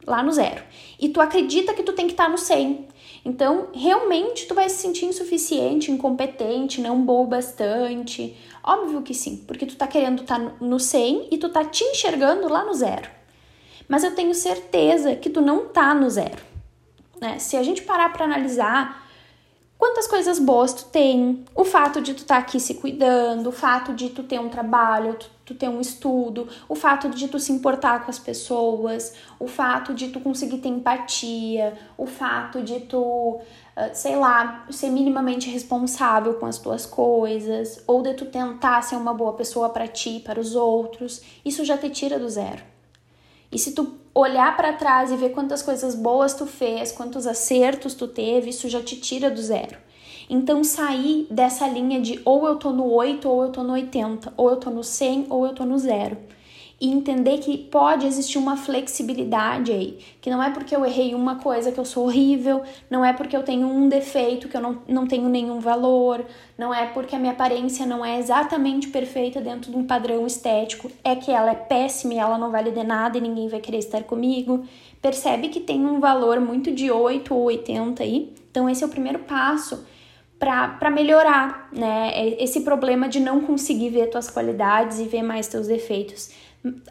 Lá 0.05 0.24
no 0.24 0.31
zero. 0.31 0.63
E 1.00 1.10
tu 1.10 1.19
acredita 1.19 1.74
que 1.74 1.84
tu 1.84 1.91
tem 1.91 2.07
que 2.07 2.13
estar 2.13 2.25
tá 2.25 2.29
no 2.29 2.38
100. 2.38 2.88
Então, 3.25 3.67
realmente 3.74 4.48
tu 4.48 4.55
vai 4.55 4.69
se 4.69 4.77
sentir 4.77 5.05
insuficiente, 5.05 5.91
incompetente, 5.91 6.79
não 6.79 7.01
bom 7.01 7.25
bastante. 7.25 8.38
Óbvio 8.63 9.01
que 9.01 9.13
sim, 9.13 9.43
porque 9.46 9.65
tu 9.65 9.75
tá 9.75 9.86
querendo 9.86 10.22
estar 10.22 10.39
tá 10.39 10.55
no 10.62 10.79
100 10.79 11.27
e 11.31 11.38
tu 11.38 11.50
tá 11.50 11.65
te 11.65 11.84
enxergando 11.84 12.48
lá 12.48 12.63
no 12.63 12.74
zero. 12.74 13.10
Mas 13.88 14.03
eu 14.03 14.15
tenho 14.15 14.34
certeza 14.34 15.15
que 15.15 15.29
tu 15.29 15.41
não 15.41 15.67
tá 15.67 15.93
no 15.93 16.10
zero. 16.10 16.41
Né? 17.19 17.39
Se 17.39 17.57
a 17.57 17.63
gente 17.63 17.81
parar 17.81 18.13
para 18.13 18.25
analisar 18.25 19.06
quantas 19.77 20.07
coisas 20.07 20.39
boas 20.39 20.74
tu 20.74 20.86
tem, 20.86 21.46
o 21.55 21.63
fato 21.63 22.01
de 22.01 22.13
tu 22.13 22.19
estar 22.19 22.36
tá 22.36 22.41
aqui 22.41 22.60
se 22.60 22.75
cuidando, 22.75 23.48
o 23.48 23.51
fato 23.51 23.93
de 23.93 24.10
tu 24.10 24.24
ter 24.24 24.39
um 24.39 24.50
trabalho, 24.50 25.13
tu, 25.13 25.29
tu 25.46 25.55
ter 25.55 25.69
um 25.69 25.79
estudo, 25.79 26.48
o 26.67 26.75
fato 26.75 27.10
de 27.10 27.27
tu 27.27 27.39
se 27.39 27.51
importar 27.51 28.03
com 28.03 28.10
as 28.10 28.17
pessoas, 28.17 29.13
o 29.39 29.48
fato 29.48 29.93
de 29.93 30.10
tu 30.10 30.19
conseguir 30.19 30.57
ter 30.57 30.69
empatia, 30.69 31.77
o 31.98 32.07
fato 32.07 32.62
de 32.62 32.81
tu, 32.81 33.39
ah, 33.75 33.93
sei 33.93 34.15
lá, 34.15 34.65
ser 34.69 34.89
minimamente 34.89 35.50
responsável 35.50 36.34
com 36.36 36.46
as 36.46 36.57
tuas 36.57 36.86
coisas, 36.86 37.84
ou 37.86 38.01
de 38.01 38.13
tu 38.15 38.25
tentar 38.25 38.81
ser 38.81 38.96
uma 38.96 39.13
boa 39.13 39.34
pessoa 39.34 39.69
para 39.69 39.88
ti, 39.88 40.19
para 40.25 40.39
os 40.39 40.55
outros, 40.55 41.22
isso 41.46 41.63
já 41.63 41.77
te 41.77 41.89
tira 41.89 42.17
do 42.17 42.27
zero. 42.27 42.63
E 43.51 43.57
se 43.57 43.72
tu 43.74 43.96
olhar 44.17 44.55
para 44.55 44.74
trás 44.74 45.12
e 45.12 45.15
ver 45.15 45.29
quantas 45.29 45.62
coisas 45.62 45.93
boas 45.93 46.33
tu 46.33 46.45
fez, 46.45 46.91
quantos 46.91 47.27
acertos 47.27 47.93
tu 47.93 48.07
teve, 48.07 48.50
isso 48.50 48.67
já 48.67 48.81
te 48.81 48.95
tira 48.95 49.29
do 49.29 49.41
zero. 49.41 49.77
Então 50.29 50.63
sair 50.63 51.27
dessa 51.29 51.67
linha 51.67 52.01
de 52.01 52.19
ou 52.25 52.47
eu 52.47 52.55
tô 52.55 52.71
no 52.71 52.91
8 52.91 53.29
ou 53.29 53.43
eu 53.43 53.51
tô 53.51 53.63
no 53.63 53.74
80, 53.74 54.33
ou 54.36 54.50
eu 54.50 54.57
tô 54.57 54.69
no 54.69 54.83
100 54.83 55.27
ou 55.29 55.45
eu 55.45 55.53
tô 55.53 55.65
no 55.65 55.77
zero 55.77 56.17
e 56.79 56.91
entender 56.91 57.39
que 57.39 57.57
pode 57.57 58.05
existir 58.05 58.38
uma 58.38 58.55
flexibilidade 58.55 59.72
aí, 59.72 59.98
que 60.22 60.29
não 60.29 60.41
é 60.41 60.51
porque 60.51 60.75
eu 60.75 60.86
errei 60.86 61.15
uma 61.15 61.38
coisa 61.38 61.72
que 61.72 61.79
eu 61.79 61.86
sou 61.86 62.05
horrível, 62.05 62.62
não 62.88 63.03
é 63.03 63.13
porque 63.13 63.36
eu 63.36 63.41
tenho 63.41 63.67
um 63.67 63.89
defeito 63.89 64.48
que 64.48 64.55
eu 64.55 64.62
não, 64.62 64.81
não 64.88 65.07
tenho 65.07 65.27
nenhum 65.27 65.60
valor, 65.60 66.24
não 66.55 66.72
é 66.72 66.86
porque 66.86 67.15
a 67.15 67.19
minha 67.19 67.31
aparência 67.31 67.84
não 67.86 68.05
é 68.05 68.19
exatamente 68.19 68.89
perfeita 68.89 69.41
dentro 69.41 69.72
de 69.72 69.77
um 69.77 69.88
padrão 69.88 70.27
estético, 70.27 70.91
é 71.03 71.15
que 71.15 71.31
ela 71.31 71.51
é 71.51 71.55
péssima 71.55 72.13
e 72.13 72.17
ela 72.17 72.38
não 72.38 72.51
vale 72.51 72.69
de 72.69 72.84
nada 72.84 73.17
e 73.17 73.22
ninguém 73.22 73.48
vai 73.48 73.60
querer 73.60 73.79
estar 73.79 74.03
comigo. 74.03 74.63
Percebe 75.01 75.50
que 75.50 75.60
tem 75.60 75.84
um 75.84 76.00
valor 76.00 76.39
muito 76.39 76.72
de 76.72 76.91
8 76.91 77.34
ou 77.34 77.43
80 77.43 78.03
aí. 78.03 78.34
Então 78.51 78.69
esse 78.69 78.84
é 78.84 78.88
o 78.88 78.89
primeiro 78.89 79.19
passo 79.19 79.84
para 80.39 80.91
melhorar, 80.91 81.69
né? 81.72 82.12
Esse 82.39 82.62
problema 82.62 83.10
de 83.10 83.19
não 83.19 83.41
conseguir 83.41 83.89
ver 83.89 84.07
tuas 84.07 84.29
qualidades 84.29 85.00
e 85.00 85.05
ver 85.05 85.24
mais 85.24 85.48
teus 85.48 85.67
defeitos 85.67 86.29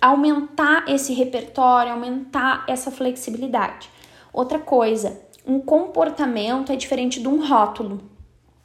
aumentar 0.01 0.85
esse 0.89 1.13
repertório, 1.13 1.93
aumentar 1.93 2.65
essa 2.67 2.91
flexibilidade. 2.91 3.91
Outra 4.33 4.59
coisa, 4.59 5.21
um 5.47 5.61
comportamento 5.61 6.73
é 6.73 6.77
diferente 6.77 7.21
de 7.21 7.29
um 7.29 7.47
rótulo. 7.47 8.01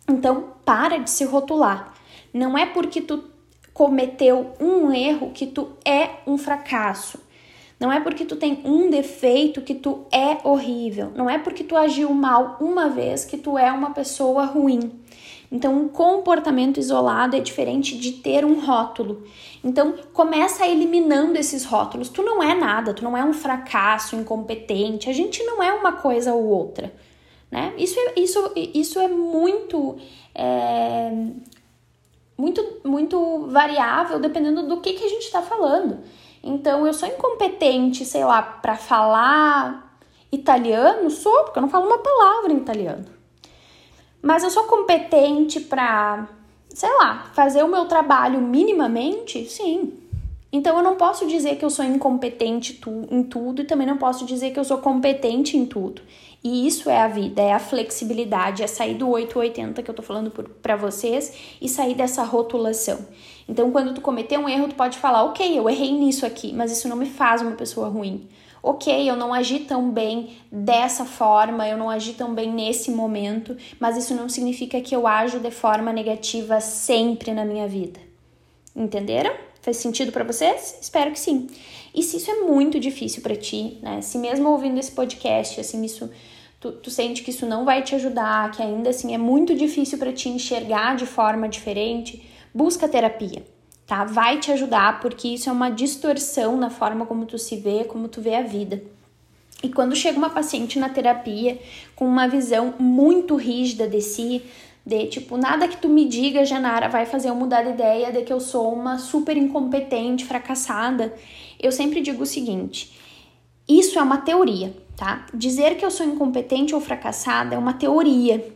Então, 0.08 0.54
para 0.66 0.98
de 0.98 1.10
se 1.10 1.24
rotular. 1.24 1.94
Não 2.34 2.58
é 2.58 2.66
porque 2.66 3.02
tu 3.02 3.24
cometeu 3.74 4.54
um 4.60 4.92
erro 4.92 5.32
que 5.32 5.46
tu 5.46 5.74
é 5.86 6.22
um 6.28 6.38
fracasso. 6.38 7.20
Não 7.80 7.92
é 7.92 8.00
porque 8.00 8.26
tu 8.26 8.36
tem 8.36 8.62
um 8.64 8.90
defeito 8.90 9.62
que 9.62 9.74
tu 9.74 10.06
é 10.12 10.38
horrível. 10.48 11.12
Não 11.16 11.30
é 11.30 11.40
porque 11.40 11.64
tu 11.64 11.76
agiu 11.76 12.14
mal 12.14 12.58
uma 12.60 12.90
vez 12.90 13.26
que 13.26 13.38
tu 13.38 13.58
é 13.58 13.72
uma 13.72 13.92
pessoa 13.92 14.46
ruim. 14.46 15.01
Então, 15.52 15.76
um 15.76 15.90
comportamento 15.90 16.80
isolado 16.80 17.36
é 17.36 17.42
diferente 17.42 17.98
de 17.98 18.14
ter 18.14 18.46
um 18.46 18.66
rótulo. 18.66 19.24
Então, 19.62 19.96
começa 20.14 20.66
eliminando 20.66 21.38
esses 21.38 21.66
rótulos. 21.66 22.08
Tu 22.08 22.24
não 22.24 22.42
é 22.42 22.56
nada, 22.56 22.94
tu 22.94 23.04
não 23.04 23.18
é 23.18 23.24
um 23.24 23.34
fracasso, 23.34 24.16
incompetente. 24.16 25.10
A 25.10 25.14
gente 25.14 25.44
não 25.44 25.62
é 25.62 25.74
uma 25.74 25.92
coisa 25.92 26.34
ou 26.34 26.46
outra, 26.46 26.94
né? 27.52 27.74
Isso 27.78 28.00
é, 28.00 28.14
isso, 28.18 28.52
isso 28.56 29.00
é 29.00 29.10
muito 29.10 29.98
é, 30.34 31.12
muito 32.38 32.80
muito 32.86 33.48
variável 33.48 34.20
dependendo 34.20 34.66
do 34.66 34.80
que, 34.80 34.94
que 34.94 35.04
a 35.04 35.10
gente 35.10 35.24
está 35.24 35.42
falando. 35.42 36.00
Então, 36.42 36.88
eu 36.88 36.94
sou 36.94 37.10
incompetente, 37.10 38.06
sei 38.06 38.24
lá, 38.24 38.42
para 38.42 38.76
falar 38.76 40.00
italiano, 40.32 41.10
sou, 41.10 41.44
porque 41.44 41.60
eu 41.60 41.62
não 41.62 41.70
falo 41.70 41.88
uma 41.88 42.00
palavra 42.00 42.54
em 42.54 42.58
italiano. 42.58 43.21
Mas 44.22 44.44
eu 44.44 44.50
sou 44.50 44.64
competente 44.66 45.60
para, 45.60 46.28
sei 46.70 46.94
lá, 46.98 47.32
fazer 47.34 47.64
o 47.64 47.68
meu 47.68 47.86
trabalho 47.86 48.40
minimamente? 48.40 49.46
Sim. 49.46 49.94
Então 50.54 50.78
eu 50.78 50.84
não 50.84 50.96
posso 50.96 51.26
dizer 51.26 51.56
que 51.56 51.64
eu 51.64 51.70
sou 51.70 51.86
incompetente 51.86 52.74
tu, 52.74 53.08
em 53.10 53.24
tudo 53.24 53.62
e 53.62 53.66
também 53.66 53.88
não 53.88 53.98
posso 53.98 54.26
dizer 54.26 54.52
que 54.52 54.60
eu 54.60 54.66
sou 54.66 54.80
competente 54.80 55.56
em 55.56 55.66
tudo. 55.66 56.02
E 56.44 56.68
isso 56.68 56.90
é 56.90 57.00
a 57.00 57.08
vida, 57.08 57.42
é 57.42 57.54
a 57.54 57.60
flexibilidade, 57.60 58.64
é 58.64 58.68
sair 58.68 58.96
do 58.96 59.08
880 59.10 59.82
que 59.82 59.90
eu 59.90 59.96
tô 59.96 60.02
falando 60.02 60.32
para 60.62 60.76
vocês 60.76 61.34
e 61.62 61.70
sair 61.70 61.94
dessa 61.94 62.24
rotulação. 62.24 63.00
Então, 63.48 63.72
quando 63.72 63.94
tu 63.94 64.02
cometer 64.02 64.38
um 64.40 64.50
erro, 64.50 64.68
tu 64.68 64.76
pode 64.76 64.98
falar, 64.98 65.24
ok, 65.24 65.58
eu 65.58 65.70
errei 65.70 65.92
nisso 65.92 66.26
aqui, 66.26 66.52
mas 66.52 66.72
isso 66.72 66.88
não 66.88 66.96
me 66.96 67.06
faz 67.06 67.42
uma 67.42 67.52
pessoa 67.52 67.88
ruim 67.88 68.28
ok, 68.64 69.10
eu 69.10 69.16
não 69.16 69.34
agi 69.34 69.60
tão 69.60 69.90
bem 69.90 70.38
dessa 70.52 71.06
forma, 71.06 71.68
eu 71.68 71.78
não 71.78 71.90
agi 71.90 72.14
tão 72.14 72.34
bem 72.34 72.52
nesse 72.52 72.92
momento, 72.92 73.58
mas 73.80 73.98
isso 73.98 74.14
não 74.14 74.30
significa 74.30 74.80
que 74.82 74.96
eu 74.96 75.08
ajo 75.08 75.40
de 75.40 75.52
forma 75.52 75.92
negativa 75.92 76.60
sempre 76.62 77.34
na 77.34 77.44
minha 77.44 77.68
vida. 77.68 78.00
Entenderam? 78.76 79.34
Faz 79.62 79.78
sentido 79.78 80.12
para 80.12 80.24
vocês? 80.24 80.78
Espero 80.82 81.12
que 81.12 81.20
sim. 81.20 81.48
E 81.94 82.02
se 82.04 82.18
isso 82.18 82.32
é 82.32 82.42
muito 82.42 82.80
difícil 82.80 83.22
para 83.22 83.36
ti, 83.36 83.78
né? 83.82 84.02
Se 84.02 84.18
mesmo 84.18 84.50
ouvindo 84.50 84.80
esse 84.80 84.92
podcast, 84.92 85.60
assim, 85.60 85.84
isso 85.84 86.10
tu, 86.60 86.72
tu 86.72 86.90
sente 86.90 87.22
que 87.22 87.32
isso 87.32 87.46
não 87.46 87.66
vai 87.66 87.84
te 87.84 87.94
ajudar, 87.96 88.52
que 88.52 88.62
ainda 88.62 88.92
assim 88.92 89.14
é 89.14 89.18
muito 89.18 89.54
difícil 89.54 89.98
para 89.98 90.14
ti 90.14 90.30
enxergar 90.30 90.96
de 90.96 91.06
forma 91.06 91.50
diferente, 91.50 92.26
busca 92.54 92.88
terapia 92.88 93.44
tá? 93.92 94.06
Vai 94.06 94.40
te 94.40 94.50
ajudar 94.54 95.02
porque 95.02 95.28
isso 95.28 95.50
é 95.50 95.52
uma 95.52 95.70
distorção 95.70 96.56
na 96.56 96.70
forma 96.70 97.06
como 97.06 97.26
tu 97.26 97.38
se 97.38 97.58
vê, 97.58 97.84
como 97.84 98.08
tu 98.08 98.22
vê 98.22 98.36
a 98.36 98.42
vida. 98.42 98.82
E 99.62 99.68
quando 99.68 99.98
chega 99.98 100.18
uma 100.18 100.30
paciente 100.30 100.80
na 100.80 100.88
terapia 100.88 101.60
com 101.94 102.06
uma 102.06 102.26
visão 102.26 102.74
muito 102.80 103.36
rígida 103.36 103.90
de 103.90 104.00
si, 104.00 104.44
de 104.86 105.08
tipo, 105.08 105.36
nada 105.36 105.68
que 105.68 105.76
tu 105.76 105.90
me 105.90 106.08
diga, 106.08 106.46
Janara, 106.46 106.88
vai 106.88 107.06
fazer 107.06 107.28
eu 107.28 107.36
mudar 107.36 107.64
de 107.64 107.72
ideia 107.72 108.14
de 108.14 108.22
que 108.22 108.32
eu 108.32 108.40
sou 108.40 108.74
uma 108.74 108.98
super 108.98 109.36
incompetente, 109.36 110.24
fracassada, 110.24 111.14
eu 111.60 111.70
sempre 111.70 112.00
digo 112.00 112.24
o 112.24 112.26
seguinte: 112.26 112.98
isso 113.68 114.00
é 114.00 114.02
uma 114.02 114.20
teoria, 114.20 114.74
tá? 114.96 115.26
Dizer 115.34 115.76
que 115.76 115.84
eu 115.84 115.92
sou 115.92 116.06
incompetente 116.06 116.74
ou 116.74 116.80
fracassada 116.80 117.56
é 117.56 117.58
uma 117.58 117.74
teoria 117.74 118.54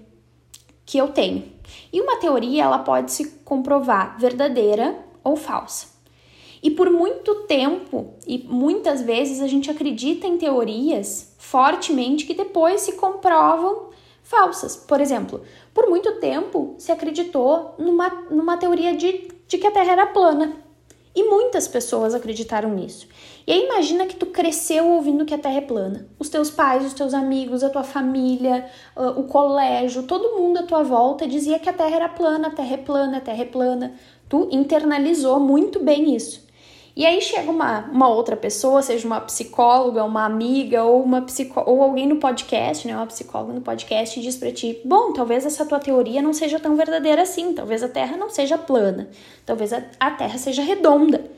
que 0.85 0.97
eu 0.97 1.09
tenho. 1.09 1.43
E 1.91 1.99
uma 1.99 2.21
teoria, 2.21 2.63
ela 2.63 2.79
pode 2.79 3.11
se 3.11 3.31
comprovar 3.43 4.17
verdadeira 4.17 5.03
ou 5.25 5.35
falsa. 5.35 5.87
E 6.63 6.71
por 6.71 6.89
muito 6.89 7.35
tempo 7.43 8.13
e 8.25 8.39
muitas 8.47 9.01
vezes 9.01 9.41
a 9.41 9.47
gente 9.47 9.69
acredita 9.69 10.25
em 10.25 10.37
teorias 10.37 11.35
fortemente 11.37 12.25
que 12.25 12.33
depois 12.33 12.81
se 12.81 12.93
comprovam 12.93 13.89
falsas. 14.23 14.75
Por 14.75 14.99
exemplo, 14.99 15.41
por 15.73 15.87
muito 15.87 16.13
tempo 16.13 16.75
se 16.77 16.91
acreditou 16.91 17.75
numa, 17.77 18.09
numa 18.29 18.57
teoria 18.57 18.95
de, 18.95 19.27
de 19.47 19.57
que 19.57 19.67
a 19.67 19.71
Terra 19.71 19.91
era 19.91 20.07
plana. 20.07 20.65
E 21.15 21.23
muitas 21.23 21.65
pessoas 21.65 22.13
acreditaram 22.13 22.73
nisso. 22.73 23.07
E 23.47 23.53
aí 23.53 23.63
imagina 23.63 24.05
que 24.05 24.17
tu 24.17 24.25
cresceu 24.25 24.85
ouvindo 24.89 25.23
que 25.23 25.33
a 25.33 25.37
Terra 25.37 25.59
é 25.59 25.61
plana. 25.61 26.09
Os 26.19 26.27
teus 26.27 26.49
pais, 26.49 26.85
os 26.85 26.93
teus 26.93 27.13
amigos, 27.13 27.63
a 27.63 27.69
tua 27.69 27.83
família, 27.83 28.69
o 29.15 29.23
colégio, 29.23 30.03
todo 30.03 30.37
mundo 30.37 30.57
à 30.59 30.63
tua 30.63 30.83
volta 30.83 31.25
dizia 31.25 31.57
que 31.57 31.69
a 31.69 31.73
Terra 31.73 31.95
era 31.95 32.09
plana, 32.09 32.49
a 32.49 32.51
Terra 32.51 32.73
é 32.73 32.77
plana, 32.77 33.17
a 33.17 33.21
Terra 33.21 33.43
é 33.43 33.45
plana. 33.45 33.93
Tu 34.27 34.49
internalizou 34.51 35.39
muito 35.39 35.79
bem 35.79 36.15
isso. 36.15 36.45
E 36.95 37.05
aí 37.05 37.21
chega 37.21 37.51
uma, 37.51 37.81
uma 37.91 38.07
outra 38.07 38.37
pessoa, 38.37 38.81
seja 38.81 39.05
uma 39.05 39.19
psicóloga, 39.19 40.05
uma 40.05 40.23
amiga 40.23 40.85
ou 40.85 41.03
uma 41.03 41.21
psicó 41.23 41.61
ou 41.67 41.83
alguém 41.83 42.07
no 42.07 42.15
podcast, 42.17 42.87
né, 42.87 42.95
uma 42.95 43.05
psicóloga 43.05 43.51
no 43.51 43.59
podcast 43.59 44.17
e 44.17 44.23
diz 44.23 44.37
para 44.37 44.51
ti: 44.51 44.79
"Bom, 44.85 45.11
talvez 45.11 45.45
essa 45.45 45.65
tua 45.65 45.79
teoria 45.79 46.21
não 46.21 46.31
seja 46.31 46.57
tão 46.57 46.77
verdadeira 46.77 47.21
assim, 47.23 47.53
talvez 47.53 47.83
a 47.83 47.89
Terra 47.89 48.15
não 48.15 48.29
seja 48.29 48.57
plana, 48.57 49.09
talvez 49.45 49.73
a, 49.73 49.83
a 49.99 50.11
Terra 50.11 50.37
seja 50.37 50.61
redonda". 50.61 51.29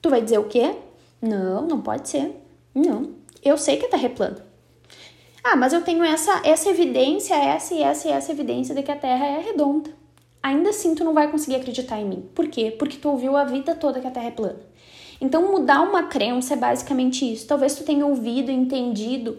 Tu 0.00 0.08
vai 0.08 0.22
dizer 0.22 0.38
o 0.38 0.44
quê? 0.44 0.72
Não, 1.20 1.62
não 1.62 1.80
pode 1.80 2.08
ser. 2.08 2.40
Não. 2.74 3.10
Eu 3.44 3.58
sei 3.58 3.76
que 3.76 3.86
a 3.86 3.88
Terra 3.88 4.06
é 4.06 4.08
plana. 4.08 4.46
Ah, 5.42 5.56
mas 5.56 5.72
eu 5.72 5.82
tenho 5.82 6.04
essa 6.04 6.42
essa 6.44 6.70
evidência, 6.70 7.34
essa 7.34 7.74
e 7.74 7.82
essa 7.82 8.08
e 8.08 8.12
essa 8.12 8.30
evidência 8.30 8.74
de 8.74 8.82
que 8.84 8.92
a 8.92 8.96
Terra 8.96 9.26
é 9.26 9.40
redonda 9.40 10.01
ainda 10.42 10.70
assim 10.70 10.94
tu 10.94 11.04
não 11.04 11.14
vai 11.14 11.30
conseguir 11.30 11.56
acreditar 11.56 12.00
em 12.00 12.04
mim. 12.04 12.28
Por 12.34 12.48
quê? 12.48 12.74
Porque 12.76 12.96
tu 12.96 13.08
ouviu 13.08 13.36
a 13.36 13.44
vida 13.44 13.74
toda 13.74 14.00
que 14.00 14.06
a 14.06 14.10
Terra 14.10 14.28
é 14.28 14.30
plana. 14.32 14.72
Então, 15.20 15.52
mudar 15.52 15.82
uma 15.82 16.02
crença 16.02 16.54
é 16.54 16.56
basicamente 16.56 17.32
isso. 17.32 17.46
Talvez 17.46 17.76
tu 17.76 17.84
tenha 17.84 18.04
ouvido 18.04 18.50
entendido 18.50 19.38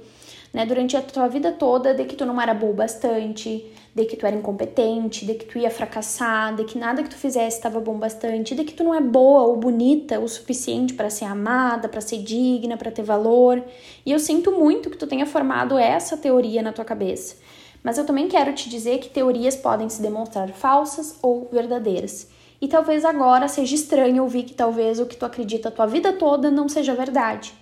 né, 0.53 0.65
durante 0.65 0.95
a 0.95 1.01
tua 1.01 1.27
vida 1.27 1.51
toda 1.51 1.93
de 1.93 2.05
que 2.05 2.15
tu 2.15 2.25
não 2.25 2.39
era 2.39 2.53
boa 2.53 2.73
bastante, 2.73 3.65
de 3.93 4.05
que 4.05 4.15
tu 4.15 4.25
era 4.25 4.35
incompetente, 4.35 5.25
de 5.25 5.33
que 5.33 5.45
tu 5.45 5.57
ia 5.57 5.69
fracassar, 5.69 6.55
de 6.55 6.63
que 6.63 6.77
nada 6.77 7.03
que 7.03 7.09
tu 7.09 7.17
fizesse 7.17 7.57
estava 7.57 7.81
bom 7.81 7.97
bastante, 7.97 8.55
de 8.55 8.63
que 8.63 8.73
tu 8.73 8.83
não 8.83 8.95
é 8.95 9.01
boa 9.01 9.41
ou 9.41 9.57
bonita 9.57 10.21
o 10.21 10.27
suficiente 10.27 10.93
para 10.93 11.09
ser 11.09 11.25
amada, 11.25 11.89
para 11.89 11.99
ser 11.99 12.19
digna, 12.19 12.77
para 12.77 12.89
ter 12.89 13.03
valor. 13.03 13.61
E 14.05 14.11
eu 14.11 14.19
sinto 14.19 14.51
muito 14.51 14.89
que 14.89 14.97
tu 14.97 15.05
tenha 15.05 15.25
formado 15.25 15.77
essa 15.77 16.15
teoria 16.15 16.61
na 16.61 16.71
tua 16.71 16.85
cabeça. 16.85 17.42
Mas 17.83 17.97
eu 17.97 18.05
também 18.05 18.27
quero 18.27 18.53
te 18.53 18.69
dizer 18.69 18.99
que 18.99 19.09
teorias 19.09 19.55
podem 19.55 19.89
se 19.89 20.01
demonstrar 20.01 20.49
falsas 20.49 21.17
ou 21.21 21.49
verdadeiras. 21.51 22.27
E 22.61 22.67
talvez 22.67 23.03
agora 23.03 23.49
seja 23.49 23.75
estranho 23.75 24.23
ouvir 24.23 24.43
que 24.43 24.53
talvez 24.53 24.99
o 24.99 25.05
que 25.05 25.17
tu 25.17 25.25
acredita 25.25 25.67
a 25.67 25.71
tua 25.71 25.85
vida 25.85 26.13
toda 26.13 26.49
não 26.49 26.69
seja 26.69 26.95
verdade. 26.95 27.53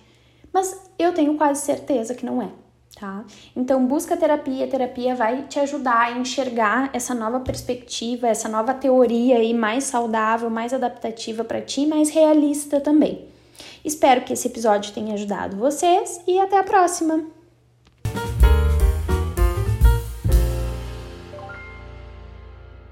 Mas 0.52 0.88
eu 0.96 1.12
tenho 1.12 1.36
quase 1.36 1.62
certeza 1.62 2.14
que 2.14 2.24
não 2.24 2.40
é, 2.40 2.50
tá? 2.94 3.24
Então 3.56 3.84
busca 3.84 4.16
terapia, 4.16 4.64
a 4.64 4.68
terapia 4.68 5.16
vai 5.16 5.42
te 5.48 5.58
ajudar 5.58 6.02
a 6.02 6.12
enxergar 6.12 6.90
essa 6.92 7.14
nova 7.14 7.40
perspectiva, 7.40 8.28
essa 8.28 8.48
nova 8.48 8.74
teoria 8.74 9.38
aí 9.38 9.52
mais 9.52 9.84
saudável, 9.84 10.48
mais 10.48 10.72
adaptativa 10.72 11.42
para 11.42 11.60
ti, 11.60 11.84
mais 11.84 12.10
realista 12.10 12.80
também. 12.80 13.26
Espero 13.84 14.20
que 14.20 14.34
esse 14.34 14.46
episódio 14.46 14.92
tenha 14.92 15.14
ajudado 15.14 15.56
vocês 15.56 16.20
e 16.28 16.38
até 16.38 16.58
a 16.58 16.62
próxima. 16.62 17.31